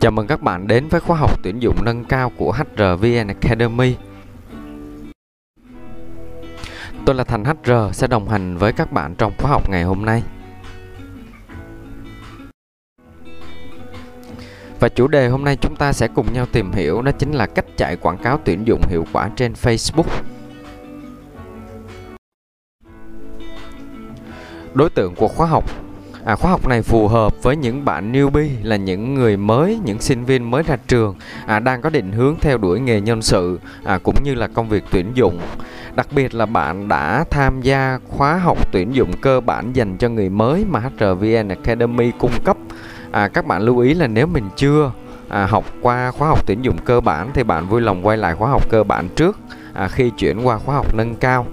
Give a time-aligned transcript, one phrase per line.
[0.00, 3.96] Chào mừng các bạn đến với khóa học tuyển dụng nâng cao của HRVN Academy.
[7.06, 10.04] Tôi là Thành HR sẽ đồng hành với các bạn trong khóa học ngày hôm
[10.04, 10.22] nay.
[14.80, 17.46] Và chủ đề hôm nay chúng ta sẽ cùng nhau tìm hiểu, đó chính là
[17.46, 20.22] cách chạy quảng cáo tuyển dụng hiệu quả trên Facebook.
[24.74, 25.85] Đối tượng của khóa học
[26.26, 30.00] À, khóa học này phù hợp với những bạn newbie là những người mới, những
[30.00, 31.14] sinh viên mới ra trường
[31.46, 34.68] à, đang có định hướng theo đuổi nghề nhân sự à, cũng như là công
[34.68, 35.40] việc tuyển dụng.
[35.94, 40.08] Đặc biệt là bạn đã tham gia khóa học tuyển dụng cơ bản dành cho
[40.08, 42.56] người mới mà HRVN Academy cung cấp.
[43.10, 44.92] À, các bạn lưu ý là nếu mình chưa
[45.28, 48.34] à, học qua khóa học tuyển dụng cơ bản thì bạn vui lòng quay lại
[48.34, 49.38] khóa học cơ bản trước
[49.74, 51.46] à, khi chuyển qua khóa học nâng cao.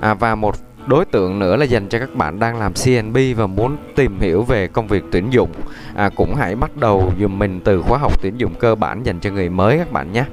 [0.00, 3.46] À, và một đối tượng nữa là dành cho các bạn đang làm CNB và
[3.46, 5.50] muốn tìm hiểu về công việc tuyển dụng.
[5.94, 9.20] À, cũng hãy bắt đầu dùm mình từ khóa học tuyển dụng cơ bản dành
[9.20, 10.24] cho người mới các bạn nhé.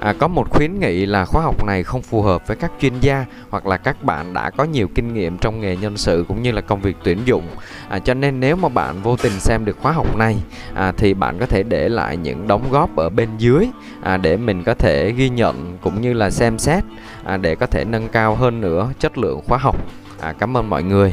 [0.00, 3.00] À, có một khuyến nghị là khóa học này không phù hợp với các chuyên
[3.00, 6.42] gia hoặc là các bạn đã có nhiều kinh nghiệm trong nghề nhân sự cũng
[6.42, 7.42] như là công việc tuyển dụng.
[7.88, 10.36] À, cho nên nếu mà bạn vô tình xem được khóa học này
[10.74, 13.68] à, thì bạn có thể để lại những đóng góp ở bên dưới
[14.02, 16.84] à, để mình có thể ghi nhận cũng như là xem xét
[17.24, 19.76] à, để có thể nâng cao hơn nữa chất lượng khóa học.
[20.20, 21.12] À, cảm ơn mọi người.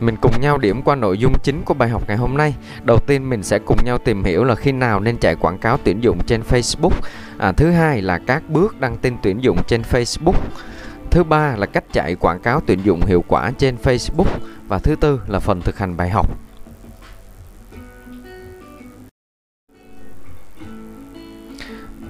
[0.00, 2.54] Mình cùng nhau điểm qua nội dung chính của bài học ngày hôm nay.
[2.82, 5.78] Đầu tiên mình sẽ cùng nhau tìm hiểu là khi nào nên chạy quảng cáo
[5.84, 6.90] tuyển dụng trên Facebook.
[7.38, 10.36] À, thứ hai là các bước đăng tin tuyển dụng trên Facebook.
[11.10, 14.96] Thứ ba là cách chạy quảng cáo tuyển dụng hiệu quả trên Facebook và thứ
[15.00, 16.45] tư là phần thực hành bài học.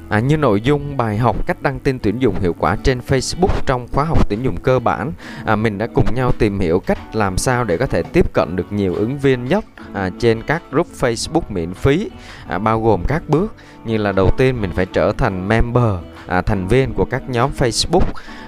[0.09, 3.61] À, như nội dung bài học cách đăng tin tuyển dụng hiệu quả trên Facebook
[3.67, 5.13] trong khóa học tuyển dụng cơ bản,
[5.45, 8.57] à, mình đã cùng nhau tìm hiểu cách làm sao để có thể tiếp cận
[8.57, 12.11] được nhiều ứng viên nhất à, trên các group Facebook miễn phí,
[12.49, 13.55] à, bao gồm các bước
[13.85, 15.95] như là đầu tiên mình phải trở thành member,
[16.27, 18.07] à, thành viên của các nhóm Facebook,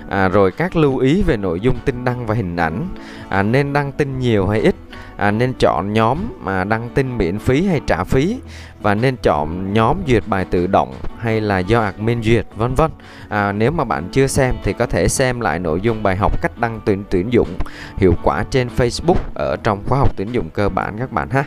[0.08, 2.88] à, rồi các lưu ý về nội dung tin đăng và hình ảnh,
[3.28, 4.74] à, nên đăng tin nhiều hay ít,
[5.18, 8.38] à, nên chọn nhóm mà đăng tin miễn phí hay trả phí
[8.82, 12.90] và nên chọn nhóm duyệt bài tự động hay là do admin duyệt vân vân.
[13.28, 16.42] À, nếu mà bạn chưa xem thì có thể xem lại nội dung bài học
[16.42, 17.48] cách đăng tuyển tuyển dụng
[17.96, 21.44] hiệu quả trên Facebook ở trong khóa học tuyển dụng cơ bản các bạn ha.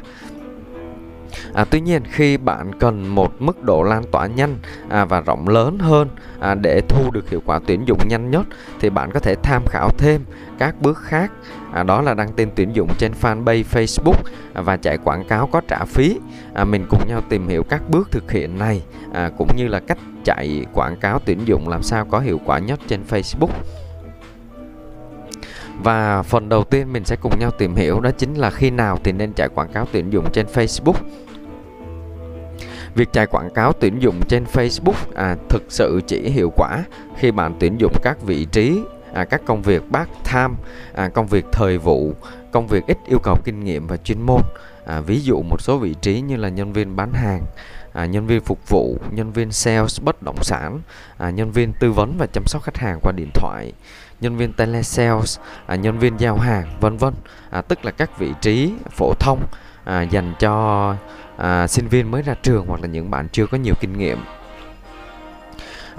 [1.54, 4.56] À, tuy nhiên khi bạn cần một mức độ lan tỏa nhanh
[4.90, 8.46] à, và rộng lớn hơn à, để thu được hiệu quả tuyển dụng nhanh nhất
[8.80, 10.26] thì bạn có thể tham khảo thêm
[10.60, 11.31] các bước khác
[11.74, 14.22] à, đó là đăng tin tuyển dụng trên fanpage Facebook
[14.54, 16.20] và chạy quảng cáo có trả phí.
[16.54, 18.82] À, mình cùng nhau tìm hiểu các bước thực hiện này
[19.14, 22.60] à, cũng như là cách chạy quảng cáo tuyển dụng làm sao có hiệu quả
[22.60, 23.52] nhất trên Facebook.
[25.84, 29.00] Và phần đầu tiên mình sẽ cùng nhau tìm hiểu đó chính là khi nào
[29.04, 30.94] thì nên chạy quảng cáo tuyển dụng trên Facebook.
[32.96, 36.84] Việc chạy quảng cáo tuyển dụng trên Facebook à, thực sự chỉ hiệu quả
[37.18, 38.81] khi bạn tuyển dụng các vị trí
[39.14, 40.54] à, các công việc part time,
[40.94, 42.14] à, công việc thời vụ,
[42.52, 44.42] công việc ít yêu cầu kinh nghiệm và chuyên môn.
[44.86, 47.42] À, ví dụ một số vị trí như là nhân viên bán hàng,
[47.94, 50.80] à, nhân viên phục vụ, nhân viên sales bất động sản,
[51.18, 53.74] à, nhân viên tư vấn và chăm sóc khách hàng qua điện thoại,
[54.22, 57.14] nhân viên telesales, à, nhân viên giao hàng, vân vân.
[57.50, 59.40] À, tức là các vị trí phổ thông
[59.84, 60.96] à, dành cho
[61.38, 64.18] à, sinh viên mới ra trường hoặc là những bạn chưa có nhiều kinh nghiệm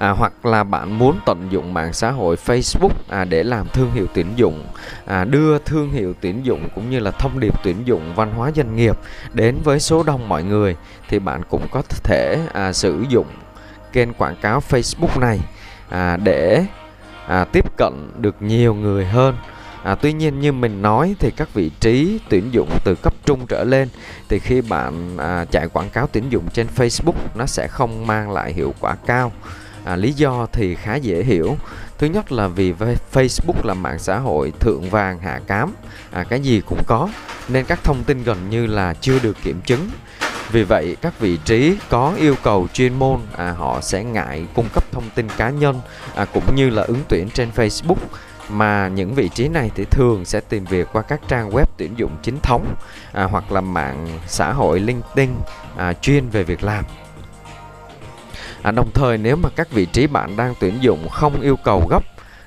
[0.03, 3.93] à, hoặc là bạn muốn tận dụng mạng xã hội Facebook à, để làm thương
[3.93, 4.65] hiệu tuyển dụng
[5.07, 8.51] à, đưa thương hiệu tuyển dụng cũng như là thông điệp tuyển dụng văn hóa
[8.57, 8.97] doanh nghiệp
[9.33, 10.77] đến với số đông mọi người
[11.09, 13.27] thì bạn cũng có thể à, sử dụng
[13.93, 15.41] kênh quảng cáo Facebook này
[15.89, 16.65] à, để
[17.27, 19.37] à, tiếp cận được nhiều người hơn
[19.85, 23.47] À, tuy nhiên như mình nói thì các vị trí tuyển dụng từ cấp trung
[23.47, 23.89] trở lên
[24.29, 28.31] thì khi bạn à, chạy quảng cáo tuyển dụng trên Facebook nó sẽ không mang
[28.31, 29.33] lại hiệu quả cao.
[29.85, 31.57] À, lý do thì khá dễ hiểu.
[31.99, 32.75] Thứ nhất là vì
[33.13, 35.75] Facebook là mạng xã hội thượng vàng hạ cám,
[36.11, 37.09] à, cái gì cũng có
[37.49, 39.89] nên các thông tin gần như là chưa được kiểm chứng.
[40.53, 44.69] Vì vậy các vị trí có yêu cầu chuyên môn à, họ sẽ ngại cung
[44.75, 45.81] cấp thông tin cá nhân
[46.15, 47.97] à, cũng như là ứng tuyển trên Facebook
[48.49, 51.95] mà những vị trí này thì thường sẽ tìm việc qua các trang web tuyển
[51.97, 52.75] dụng chính thống
[53.13, 55.31] à, hoặc là mạng xã hội LinkedIn
[55.77, 56.85] à, chuyên về việc làm.
[58.63, 61.87] À, đồng thời nếu mà các vị trí bạn đang tuyển dụng không yêu cầu
[61.91, 62.03] gấp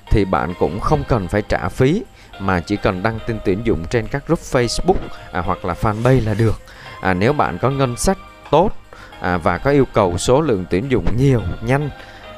[0.09, 2.03] thì bạn cũng không cần phải trả phí
[2.39, 4.95] mà chỉ cần đăng tin tuyển dụng trên các group Facebook
[5.31, 6.61] à, hoặc là fanpage là được.
[7.01, 8.17] À, nếu bạn có ngân sách
[8.51, 8.71] tốt
[9.19, 11.89] à, và có yêu cầu số lượng tuyển dụng nhiều, nhanh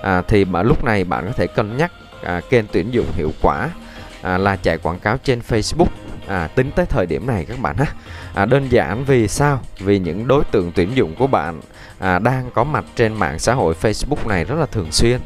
[0.01, 1.91] à, thì mà lúc này bạn có thể cân nhắc
[2.23, 3.69] à, kênh tuyển dụng hiệu quả
[4.21, 5.88] à, là chạy quảng cáo trên Facebook.
[6.27, 7.85] À, tính tới thời điểm này các bạn ha.
[8.33, 9.59] À, đơn giản vì sao?
[9.80, 11.62] Vì những đối tượng tuyển dụng của bạn
[11.99, 15.19] à, đang có mặt trên mạng xã hội Facebook này rất là thường xuyên.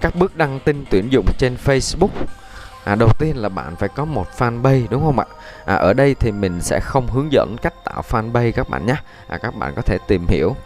[0.00, 2.08] Các bước đăng tin tuyển dụng trên Facebook
[2.84, 5.26] à, đầu tiên là bạn phải có một fanpage đúng không ạ?
[5.64, 8.96] À, ở đây thì mình sẽ không hướng dẫn cách tạo fanpage các bạn nhé.
[9.28, 10.56] À, các bạn có thể tìm hiểu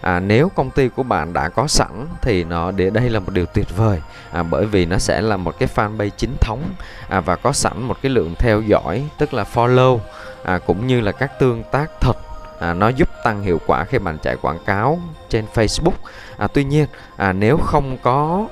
[0.00, 3.32] à, nếu công ty của bạn đã có sẵn thì nó để đây là một
[3.32, 4.00] điều tuyệt vời.
[4.32, 6.62] À, bởi vì nó sẽ là một cái fanpage chính thống
[7.08, 9.98] à, và có sẵn một cái lượng theo dõi tức là follow
[10.44, 12.16] à, cũng như là các tương tác thật.
[12.60, 14.98] À, nó giúp tăng hiệu quả khi bạn chạy quảng cáo
[15.28, 15.92] trên Facebook.
[16.38, 16.86] À, tuy nhiên
[17.16, 18.46] à, nếu không có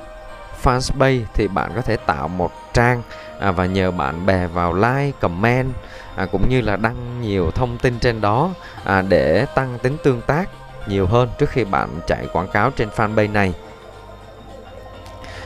[0.63, 3.03] fanpage thì bạn có thể tạo một trang
[3.41, 5.73] à, và nhờ bạn bè vào like comment
[6.17, 8.51] à, cũng như là đăng nhiều thông tin trên đó
[8.85, 10.49] à, để tăng tính tương tác
[10.89, 13.55] nhiều hơn trước khi bạn chạy quảng cáo trên fanpage này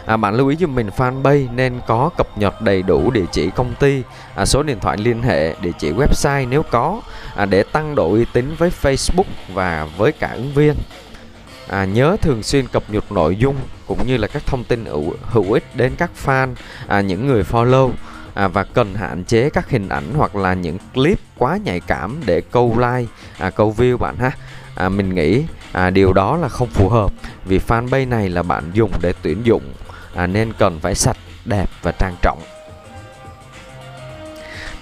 [0.06, 3.50] À, bạn lưu ý giúp mình fanpage nên có cập nhật đầy đủ địa chỉ
[3.50, 4.02] công ty,
[4.34, 7.00] à, số điện thoại liên hệ, địa chỉ website nếu có
[7.36, 10.74] à, để tăng độ uy tín với Facebook và với cả ứng viên.
[11.68, 13.56] À, nhớ thường xuyên cập nhật nội dung
[13.86, 16.54] cũng như là các thông tin hữu, hữu ích đến các fan,
[16.86, 17.90] à, những người follow
[18.34, 22.16] à, và cần hạn chế các hình ảnh hoặc là những clip quá nhạy cảm
[22.26, 24.30] để câu like, à, câu view bạn ha.
[24.80, 27.12] À, mình nghĩ à, điều đó là không phù hợp
[27.44, 29.62] vì fanpage này là bạn dùng để tuyển dụng
[30.14, 32.38] à, nên cần phải sạch, đẹp và trang trọng.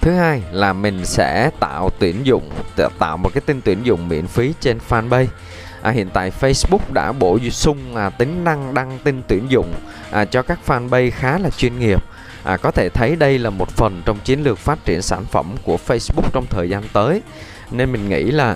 [0.01, 2.49] Thứ hai là mình sẽ tạo tuyển dụng
[2.99, 5.27] tạo một cái tin tuyển dụng miễn phí trên fanpage.
[5.81, 9.73] À, hiện tại Facebook đã bổ sung à, tính năng đăng tin tuyển dụng
[10.11, 12.03] à, cho các fanpage khá là chuyên nghiệp.
[12.43, 15.55] À, có thể thấy đây là một phần trong chiến lược phát triển sản phẩm
[15.63, 17.21] của Facebook trong thời gian tới.
[17.71, 18.55] Nên mình nghĩ là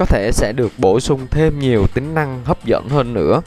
[0.00, 3.42] có thể sẽ được bổ sung thêm nhiều tính năng hấp dẫn hơn nữa.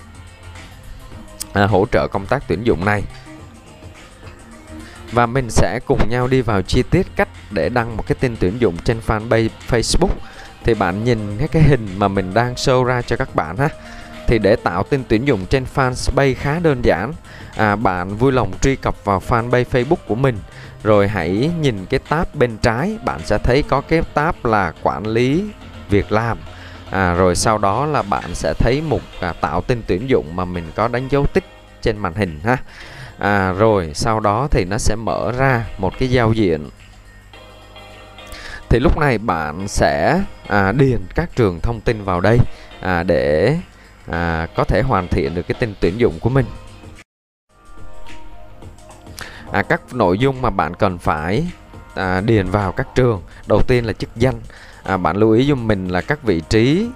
[1.54, 3.04] À, hỗ trợ công tác tuyển dụng này.
[5.12, 8.36] Và mình sẽ cùng nhau đi vào chi tiết cách để đăng một cái tin
[8.40, 10.10] tuyển dụng trên fanpage Facebook.
[10.64, 13.70] Thì bạn nhìn cái cái hình mà mình đang show ra cho các bạn ha.
[14.28, 17.14] Thì để tạo tin tuyển dụng trên fanpage khá đơn giản
[17.58, 20.38] à, bạn vui lòng truy cập vào fanpage Facebook của mình.
[20.84, 25.08] Rồi hãy nhìn cái tab bên trái bạn sẽ thấy có cái tab là quản
[25.08, 25.46] lý
[25.94, 26.38] việc làm
[26.92, 30.46] à, rồi sau đó là bạn sẽ thấy mục à, tạo tin tuyển dụng mà
[30.46, 31.44] mình có đánh dấu tích
[31.82, 32.58] trên màn hình ha.
[33.18, 36.70] À, rồi sau đó thì nó sẽ mở ra một cái giao diện.
[38.70, 42.38] Thì lúc này bạn sẽ à, điền các trường thông tin vào đây
[42.82, 43.58] à, để
[44.12, 46.46] à, có thể hoàn thiện được cái tin tuyển dụng của mình.
[49.52, 51.48] À, các nội dung mà bạn cần phải
[51.96, 53.22] à, điền vào các trường.
[53.48, 54.42] Đầu tiên là chức danh
[54.84, 56.88] à, bạn lưu ý giúp mình là các vị trí.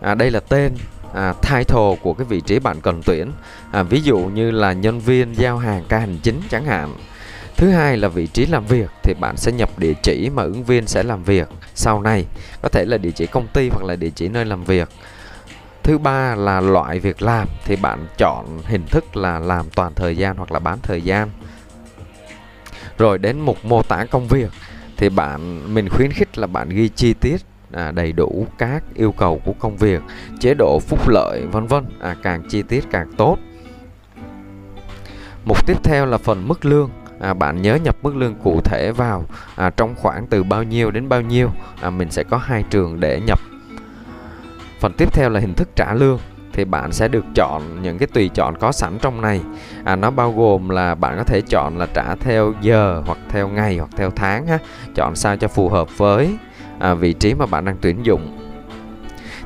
[0.00, 0.74] À, đây là tên
[1.14, 3.32] à, title của cái vị trí bạn cần tuyển.
[3.72, 6.94] À, ví dụ như là nhân viên giao hàng ca hành chính chẳng hạn.
[7.56, 10.64] Thứ hai là vị trí làm việc thì bạn sẽ nhập địa chỉ mà ứng
[10.64, 11.48] viên sẽ làm việc.
[11.74, 12.26] Sau này
[12.62, 14.88] có thể là địa chỉ công ty hoặc là địa chỉ nơi làm việc.
[15.82, 20.16] Thứ ba là loại việc làm thì bạn chọn hình thức là làm toàn thời
[20.16, 21.30] gian hoặc là bán thời gian.
[22.98, 24.50] Rồi đến mục mô tả công việc
[24.96, 27.36] thì bạn mình khuyến khích là bạn ghi chi tiết
[27.74, 30.02] à, đầy đủ các yêu cầu của công việc
[30.40, 31.84] chế độ phúc lợi vân vân.
[32.00, 33.38] À, càng chi tiết càng tốt.
[35.44, 36.90] Mục tiếp theo là phần mức lương.
[37.20, 39.24] À, bạn nhớ nhập mức lương cụ thể vào
[39.56, 41.50] à, trong khoảng từ bao nhiêu đến bao nhiêu.
[41.80, 43.40] À, mình sẽ có hai trường để nhập.
[44.80, 46.18] Phần tiếp theo là hình thức trả lương
[46.54, 49.40] thì bạn sẽ được chọn những cái tùy chọn có sẵn trong này.
[49.84, 53.48] À, nó bao gồm là bạn có thể chọn là trả theo giờ hoặc theo
[53.48, 54.58] ngày hoặc theo tháng ha.
[54.94, 56.36] Chọn sao cho phù hợp với
[56.78, 58.38] à, vị trí mà bạn đang tuyển dụng.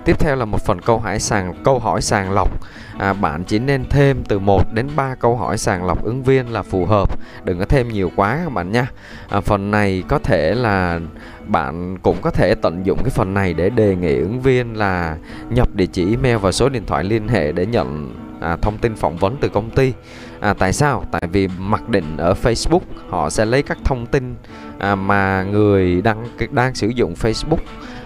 [0.04, 2.48] Tiếp theo là một phần câu hỏi sàng câu hỏi sàng lọc.
[2.98, 6.52] À, bạn chỉ nên thêm từ 1 đến 3 câu hỏi sàng lọc ứng viên
[6.52, 7.18] là phù hợp.
[7.44, 8.86] Đừng có thêm nhiều quá các bạn nha.
[9.28, 11.00] À, phần này có thể là
[11.48, 15.16] bạn cũng có thể tận dụng cái phần này để đề nghị ứng viên là
[15.50, 18.94] nhập địa chỉ email và số điện thoại liên hệ để nhận à, thông tin
[18.94, 19.92] phỏng vấn từ công ty.
[20.40, 21.04] À, tại sao?
[21.10, 24.34] Tại vì mặc định ở Facebook họ sẽ lấy các thông tin
[24.78, 27.58] à, mà người đăng đang sử dụng Facebook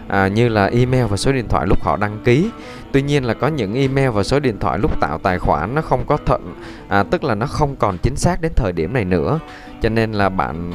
[0.08, 2.50] à, như là email và số điện thoại lúc họ đăng ký.
[2.92, 5.82] Tuy nhiên là có những email và số điện thoại lúc tạo tài khoản nó
[5.82, 6.54] không có thận
[6.88, 9.38] à, tức là nó không còn chính xác đến thời điểm này nữa.
[9.82, 10.72] Cho nên là bạn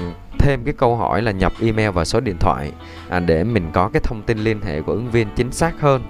[0.48, 2.72] thêm cái câu hỏi là nhập email và số điện thoại
[3.10, 6.02] à, để mình có cái thông tin liên hệ của ứng viên chính xác hơn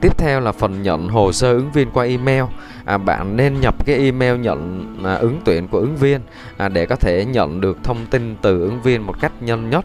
[0.00, 2.44] Tiếp theo là phần nhận hồ sơ ứng viên qua email.
[2.84, 6.20] À, bạn nên nhập cái email nhận à, ứng tuyển của ứng viên
[6.56, 9.84] à, để có thể nhận được thông tin từ ứng viên một cách nhanh nhất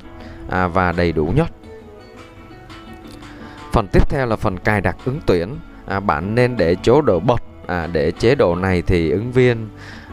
[0.50, 1.48] à, và đầy đủ nhất.
[3.72, 5.50] Phần tiếp theo là phần cài đặt ứng tuyển.
[5.86, 9.70] À, bạn nên để chỗ độ bật à, để chế độ này thì ứng viên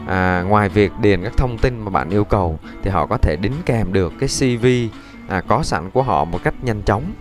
[0.07, 3.35] à, ngoài việc điền các thông tin mà bạn yêu cầu thì họ có thể
[3.35, 4.67] đính kèm được cái CV
[5.27, 7.13] à, có sẵn của họ một cách nhanh chóng.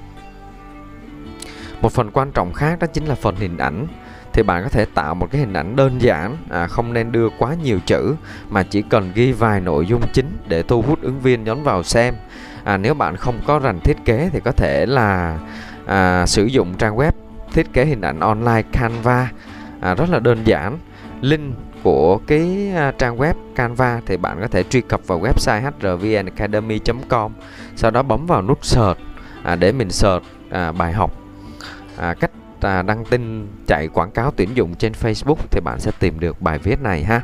[1.80, 3.86] Một phần quan trọng khác đó chính là phần hình ảnh.
[4.32, 7.28] Thì bạn có thể tạo một cái hình ảnh đơn giản à, không nên đưa
[7.38, 8.14] quá nhiều chữ
[8.48, 11.82] mà chỉ cần ghi vài nội dung chính để thu hút ứng viên nhấn vào
[11.82, 12.14] xem.
[12.64, 15.38] À, nếu bạn không có rành thiết kế thì có thể là
[15.86, 17.12] à, sử dụng trang web
[17.52, 19.30] thiết kế hình ảnh online Canva
[19.80, 20.78] à, rất là đơn giản
[21.20, 25.70] link của cái à, trang web Canva thì bạn có thể truy cập vào website
[25.80, 27.32] hrvnacademy.com
[27.76, 28.98] sau đó bấm vào nút search
[29.42, 31.12] à, để mình search à, bài học
[31.96, 32.30] à, cách
[32.60, 36.42] à, đăng tin chạy quảng cáo tuyển dụng trên Facebook thì bạn sẽ tìm được
[36.42, 37.20] bài viết này ha.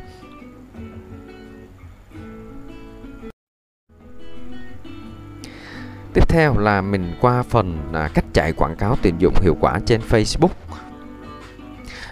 [6.15, 9.81] Tiếp theo là mình qua phần à, cách chạy quảng cáo tuyển dụng hiệu quả
[9.87, 10.49] trên Facebook.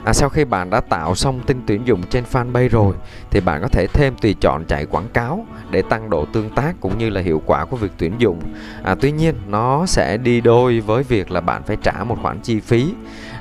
[0.05, 2.95] À, sau khi bạn đã tạo xong tin tuyển dụng trên fanpage rồi
[3.31, 6.75] thì bạn có thể thêm tùy chọn chạy quảng cáo để tăng độ tương tác
[6.81, 8.41] cũng như là hiệu quả của việc tuyển dụng.
[8.83, 12.41] À, tuy nhiên nó sẽ đi đôi với việc là bạn phải trả một khoản
[12.41, 12.95] chi phí.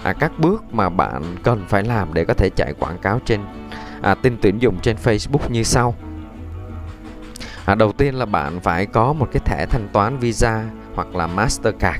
[0.04, 3.42] À, các bước mà bạn cần phải làm để có thể chạy quảng cáo trên
[4.02, 5.96] à, tin tuyển dụng trên Facebook như sau.
[7.66, 10.64] À, đầu tiên là bạn phải có một cái thẻ thanh toán Visa
[10.96, 12.00] hoặc là Mastercard.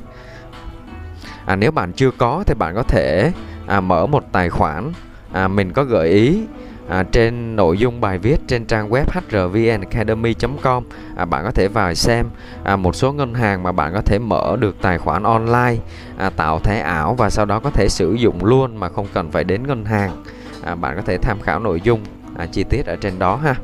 [1.46, 3.32] À, nếu bạn chưa có thì bạn có thể
[3.72, 4.92] à, mở một tài khoản.
[5.32, 6.40] À, mình có gợi ý
[6.88, 10.84] à, trên nội dung bài viết trên trang web hrvnacademy.com
[11.16, 12.26] à, bạn có thể vào xem.
[12.64, 15.76] À, một số ngân hàng mà bạn có thể mở được tài khoản online
[16.18, 19.30] à, tạo thẻ ảo và sau đó có thể sử dụng luôn mà không cần
[19.30, 20.22] phải đến ngân hàng.
[20.64, 22.00] À, bạn có thể tham khảo nội dung
[22.36, 23.54] à, chi tiết ở trên đó ha.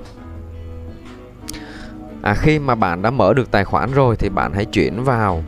[2.22, 5.44] À, khi mà bạn đã mở được tài khoản rồi thì bạn hãy chuyển vào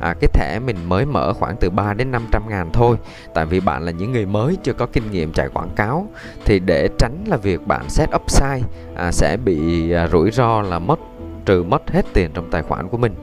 [0.00, 2.96] à, cái thẻ mình mới mở khoảng từ 3 đến 500 ngàn thôi.
[3.34, 6.08] Tại vì bạn là những người mới chưa có kinh nghiệm chạy quảng cáo.
[6.44, 8.62] Thì để tránh là việc bạn set up sai
[8.96, 10.98] à, sẽ bị à, rủi ro là mất
[11.44, 13.14] trừ mất hết tiền trong tài khoản của mình.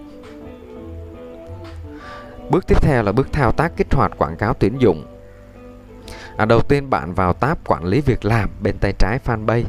[2.50, 5.06] Bước tiếp theo là bước thao tác kích hoạt quảng cáo tuyển dụng.
[6.38, 9.64] À, đầu tiên bạn vào tab quản lý việc làm bên tay trái fanpage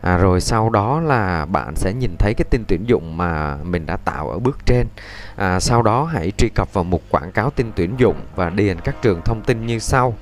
[0.00, 3.86] à, rồi sau đó là bạn sẽ nhìn thấy cái tin tuyển dụng mà mình
[3.86, 4.86] đã tạo ở bước trên.
[5.36, 8.80] À, sau đó hãy truy cập vào mục quảng cáo tin tuyển dụng và điền
[8.80, 10.14] các trường thông tin như sau.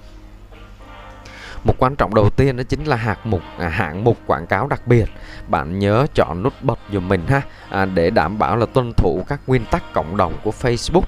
[1.65, 4.67] Một quan trọng đầu tiên đó chính là hạng mục à, hạng mục quảng cáo
[4.67, 5.09] đặc biệt.
[5.49, 9.25] Bạn nhớ chọn nút bật dùm mình ha à, để đảm bảo là tuân thủ
[9.29, 11.05] các nguyên tắc cộng đồng của Facebook.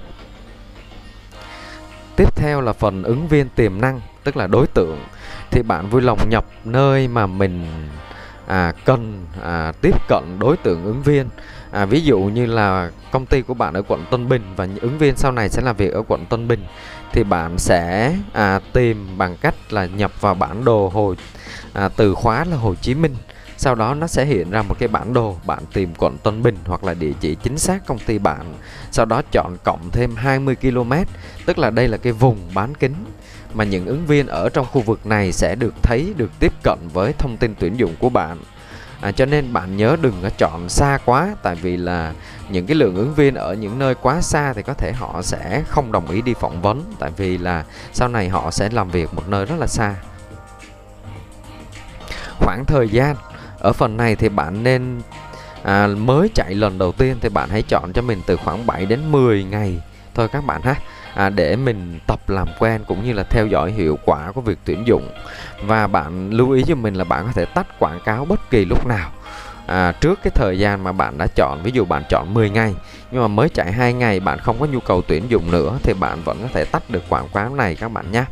[2.16, 4.98] Tiếp theo là phần ứng viên tiềm năng tức là đối tượng.
[5.50, 7.66] Thì bạn vui lòng nhập nơi mà mình
[8.48, 11.28] à, cần à, tiếp cận đối tượng ứng viên.
[11.70, 14.98] À, ví dụ như là công ty của bạn ở quận Tân Bình và ứng
[14.98, 16.64] viên sau này sẽ làm việc ở quận Tân Bình
[17.12, 21.14] thì bạn sẽ à, tìm bằng cách là nhập vào bản đồ hồ
[21.72, 23.14] à, từ khóa là Hồ Chí Minh.
[23.56, 26.56] Sau đó nó sẽ hiện ra một cái bản đồ bạn tìm quận Tân Bình
[26.64, 28.54] hoặc là địa chỉ chính xác công ty bạn.
[28.90, 30.92] Sau đó chọn cộng thêm 20 km
[31.46, 32.94] tức là đây là cái vùng bán kính
[33.54, 36.78] mà những ứng viên ở trong khu vực này sẽ được thấy được tiếp cận
[36.92, 38.38] với thông tin tuyển dụng của bạn.
[39.00, 42.12] À, cho nên bạn nhớ đừng có chọn xa quá tại vì là
[42.48, 45.62] những cái lượng ứng viên ở những nơi quá xa thì có thể họ sẽ
[45.68, 49.14] không đồng ý đi phỏng vấn tại vì là sau này họ sẽ làm việc
[49.14, 49.94] một nơi rất là xa.
[52.38, 53.16] Khoảng thời gian
[53.58, 55.00] ở phần này thì bạn nên
[55.62, 58.86] à, mới chạy lần đầu tiên thì bạn hãy chọn cho mình từ khoảng 7
[58.86, 59.80] đến 10 ngày.
[60.14, 60.74] Thôi các bạn ha
[61.18, 64.58] à, để mình tập làm quen cũng như là theo dõi hiệu quả của việc
[64.64, 65.08] tuyển dụng.
[65.62, 68.64] Và bạn lưu ý cho mình là bạn có thể tắt quảng cáo bất kỳ
[68.64, 69.10] lúc nào.
[69.66, 72.74] À, trước cái thời gian mà bạn đã chọn ví dụ bạn chọn 10 ngày
[73.10, 75.94] nhưng mà mới chạy hai ngày bạn không có nhu cầu tuyển dụng nữa thì
[75.94, 78.24] bạn vẫn có thể tắt được quảng cáo này các bạn nhé.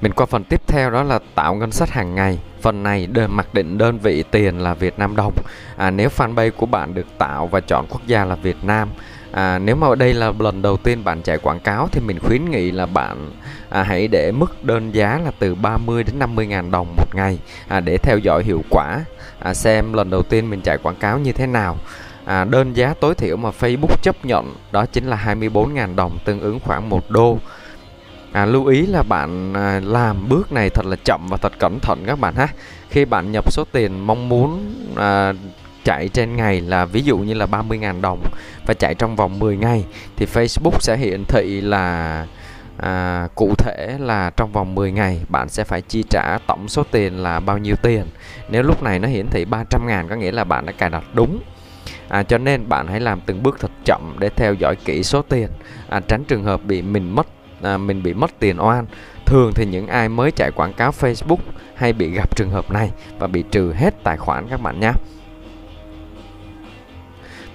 [0.00, 2.38] Mình qua phần tiếp theo đó là tạo ngân sách hàng ngày.
[2.60, 5.34] Phần này đơn mặc định đơn vị tiền là Việt Nam đồng.
[5.76, 8.88] À, nếu fanpage của bạn được tạo và chọn quốc gia là Việt Nam.
[9.32, 12.18] À, nếu mà ở đây là lần đầu tiên bạn chạy quảng cáo thì mình
[12.18, 13.30] khuyến nghị là bạn
[13.70, 17.38] à, hãy để mức đơn giá là từ 30 đến 50 ngàn đồng một ngày
[17.68, 19.04] à, để theo dõi hiệu quả
[19.40, 21.76] à, xem lần đầu tiên mình chạy quảng cáo như thế nào.
[22.24, 26.40] À, đơn giá tối thiểu mà Facebook chấp nhận đó chính là 24.000 đồng tương
[26.40, 27.38] ứng khoảng 1 đô
[28.32, 31.78] à, lưu ý là bạn à, làm bước này thật là chậm và thật cẩn
[31.80, 32.48] thận các bạn ha.
[32.90, 35.32] Khi bạn nhập số tiền mong muốn à,
[35.84, 38.22] chạy trên ngày là ví dụ như là 30.000 đồng
[38.66, 39.84] và chạy trong vòng 10 ngày
[40.16, 42.26] thì Facebook sẽ hiển thị là
[42.78, 46.82] à, cụ thể là trong vòng 10 ngày bạn sẽ phải chi trả tổng số
[46.90, 48.04] tiền là bao nhiêu tiền.
[48.48, 51.04] Nếu lúc này nó hiển thị 300 ngàn có nghĩa là bạn đã cài đặt
[51.14, 51.40] đúng.
[52.08, 55.22] À, cho nên bạn hãy làm từng bước thật chậm để theo dõi kỹ số
[55.22, 55.48] tiền.
[55.88, 57.26] À, tránh trường hợp bị mình mất
[57.62, 58.86] à, mình bị mất tiền oan
[59.26, 61.38] thường thì những ai mới chạy quảng cáo Facebook
[61.74, 64.92] hay bị gặp trường hợp này và bị trừ hết tài khoản các bạn nhé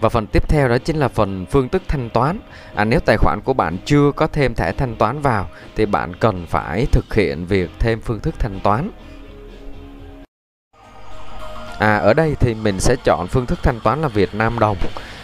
[0.03, 2.39] và phần tiếp theo đó chính là phần phương thức thanh toán.
[2.75, 6.15] À, nếu tài khoản của bạn chưa có thêm thẻ thanh toán vào thì bạn
[6.15, 8.91] cần phải thực hiện việc thêm phương thức thanh toán.
[11.79, 14.77] À, ở đây thì mình sẽ chọn phương thức thanh toán là Việt Nam đồng.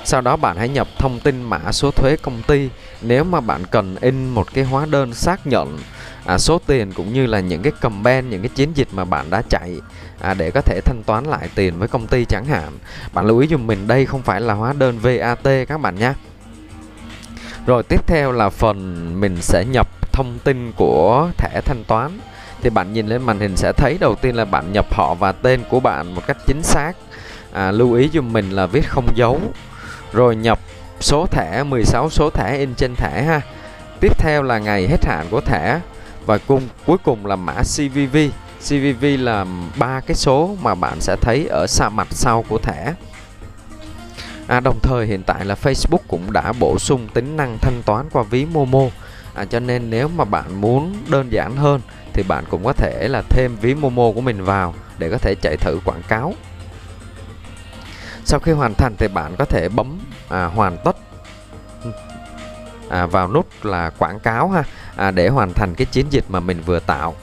[0.04, 2.70] Sau đó bạn hãy nhập thông tin mã số thuế công ty.
[3.02, 5.78] Nếu mà bạn cần in một cái hóa đơn xác nhận
[6.26, 9.30] à, số tiền cũng như là những cái comment, những cái chiến dịch mà bạn
[9.30, 9.82] đã chạy
[10.20, 12.72] à, để có thể thanh toán lại tiền với công ty chẳng hạn.
[13.14, 16.14] Bạn lưu ý dùm mình đây không phải là hóa đơn VAT các bạn nhé.
[17.66, 22.20] Rồi tiếp theo là phần mình sẽ nhập thông tin của thẻ thanh toán
[22.62, 25.32] thì bạn nhìn lên màn hình sẽ thấy đầu tiên là bạn nhập họ và
[25.32, 26.94] tên của bạn một cách chính xác
[27.52, 29.42] à, lưu ý dùm mình là viết không dấu
[30.14, 30.60] rồi nhập
[31.00, 33.42] số thẻ 16 số thẻ in trên thẻ ha.
[34.00, 35.80] Tiếp theo là ngày hết hạn của thẻ
[36.26, 38.18] và cùng cuối cùng là mã CVV
[38.68, 39.46] CVV là
[39.78, 42.94] ba cái số mà bạn sẽ thấy ở xa mặt sau của thẻ.
[44.48, 48.06] À, đồng thời hiện tại là Facebook cũng đã bổ sung tính năng thanh toán
[48.12, 48.84] qua ví Momo.
[49.34, 51.82] À, cho nên nếu mà bạn muốn đơn giản hơn
[52.14, 55.36] thì bạn cũng có thể là thêm ví Momo của mình vào để có thể
[55.36, 56.34] chạy thử quảng cáo
[58.30, 60.98] sau khi hoàn thành thì bạn có thể bấm à, hoàn tất
[62.90, 64.64] à, vào nút là quảng cáo ha
[64.96, 67.16] à, để hoàn thành cái chiến dịch mà mình vừa tạo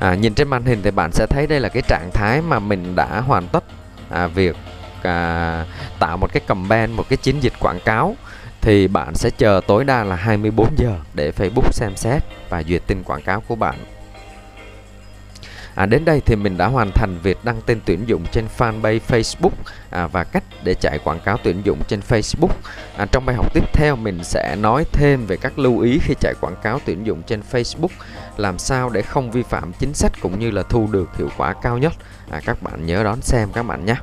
[0.00, 2.58] à, nhìn trên màn hình thì bạn sẽ thấy đây là cái trạng thái mà
[2.58, 3.64] mình đã hoàn tất
[4.10, 4.56] à, việc
[5.02, 5.64] à,
[5.98, 8.16] tạo một cái comment một cái chiến dịch quảng cáo
[8.60, 12.82] thì bạn sẽ chờ tối đa là 24 giờ để Facebook xem xét và duyệt
[12.86, 13.74] tin quảng cáo của bạn.
[15.74, 18.98] À, đến đây thì mình đã hoàn thành việc đăng tin tuyển dụng trên fanpage
[19.08, 19.50] Facebook
[19.90, 22.50] à, và cách để chạy quảng cáo tuyển dụng trên Facebook.
[22.96, 26.14] À, trong bài học tiếp theo mình sẽ nói thêm về các lưu ý khi
[26.20, 27.88] chạy quảng cáo tuyển dụng trên Facebook,
[28.36, 31.54] làm sao để không vi phạm chính sách cũng như là thu được hiệu quả
[31.62, 31.92] cao nhất.
[32.30, 33.94] À, các bạn nhớ đón xem các bạn nhé.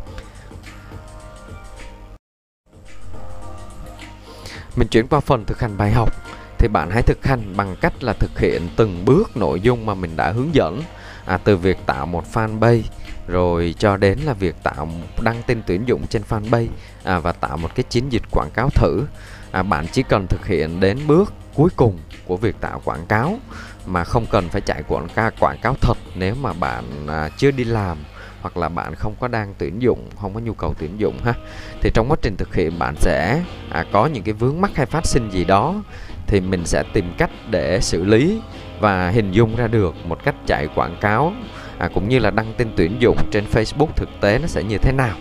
[4.75, 6.13] Mình chuyển qua phần thực hành bài học
[6.57, 9.93] thì bạn hãy thực hành bằng cách là thực hiện từng bước nội dung mà
[9.93, 10.81] mình đã hướng dẫn
[11.27, 12.81] à, từ việc tạo một fanpage
[13.27, 14.89] rồi cho đến là việc tạo
[15.21, 16.67] đăng tin tuyển dụng trên fanpage
[17.03, 19.05] à, và tạo một cái chiến dịch quảng cáo thử.
[19.51, 23.39] À, bạn chỉ cần thực hiện đến bước cuối cùng của việc tạo quảng cáo
[23.85, 27.51] mà không cần phải chạy quảng cáo quảng cáo thật nếu mà bạn à, chưa
[27.51, 27.97] đi làm
[28.41, 31.33] hoặc là bạn không có đang tuyển dụng không có nhu cầu tuyển dụng ha.
[31.81, 34.85] Thì trong quá trình thực hiện bạn sẽ à, có những cái vướng mắc hay
[34.85, 35.83] phát sinh gì đó
[36.27, 38.41] thì mình sẽ tìm cách để xử lý
[38.79, 41.33] và hình dung ra được một cách chạy quảng cáo
[41.77, 44.77] à, cũng như là đăng tin tuyển dụng trên Facebook thực tế nó sẽ như
[44.77, 45.15] thế nào.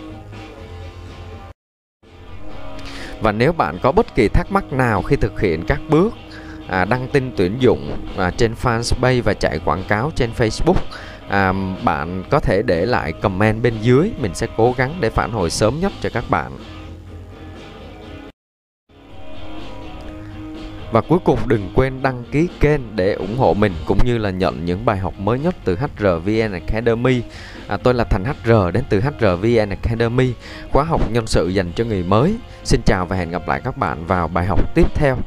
[3.21, 6.13] Và nếu bạn có bất kỳ thắc mắc nào khi thực hiện các bước
[6.67, 10.81] à, đăng tin tuyển dụng à, trên fanpage và chạy quảng cáo trên Facebook
[11.29, 14.11] à, bạn có thể để lại comment bên dưới.
[14.17, 16.51] Mình sẽ cố gắng để phản hồi sớm nhất cho các bạn.
[20.91, 24.29] Và cuối cùng đừng quên đăng ký kênh để ủng hộ mình cũng như là
[24.29, 27.21] nhận những bài học mới nhất từ HRVN Academy.
[27.67, 30.33] À, tôi là Thành HR đến từ HRVN Academy,
[30.71, 32.35] khóa học nhân sự dành cho người mới.
[32.63, 35.17] Xin chào và hẹn gặp lại các bạn vào bài học tiếp theo.